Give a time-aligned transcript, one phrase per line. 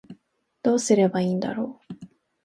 [0.63, 1.95] どうすればいいんだろう